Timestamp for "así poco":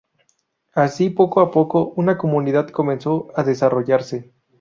0.73-1.41